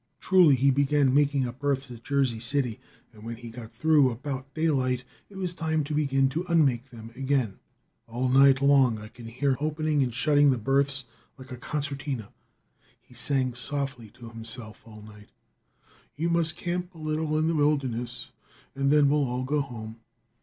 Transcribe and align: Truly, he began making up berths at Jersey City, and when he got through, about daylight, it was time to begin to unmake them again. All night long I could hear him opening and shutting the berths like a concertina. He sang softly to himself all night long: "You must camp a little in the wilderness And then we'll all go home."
Truly, 0.19 0.55
he 0.55 0.71
began 0.71 1.13
making 1.13 1.47
up 1.47 1.59
berths 1.59 1.91
at 1.91 2.03
Jersey 2.03 2.39
City, 2.39 2.79
and 3.13 3.23
when 3.23 3.35
he 3.35 3.51
got 3.51 3.71
through, 3.71 4.09
about 4.09 4.51
daylight, 4.55 5.03
it 5.29 5.35
was 5.37 5.53
time 5.53 5.83
to 5.83 5.93
begin 5.93 6.27
to 6.29 6.43
unmake 6.49 6.89
them 6.89 7.11
again. 7.15 7.59
All 8.07 8.27
night 8.27 8.63
long 8.63 8.97
I 8.97 9.09
could 9.09 9.27
hear 9.27 9.51
him 9.51 9.57
opening 9.59 10.01
and 10.01 10.11
shutting 10.11 10.49
the 10.49 10.57
berths 10.57 11.05
like 11.37 11.51
a 11.51 11.55
concertina. 11.55 12.33
He 12.99 13.13
sang 13.13 13.53
softly 13.53 14.09
to 14.15 14.27
himself 14.29 14.87
all 14.87 15.03
night 15.03 15.29
long: 15.29 16.15
"You 16.15 16.29
must 16.29 16.57
camp 16.57 16.95
a 16.95 16.97
little 16.97 17.37
in 17.37 17.47
the 17.47 17.53
wilderness 17.53 18.31
And 18.73 18.89
then 18.91 19.07
we'll 19.07 19.25
all 19.25 19.43
go 19.43 19.61
home." 19.61 19.99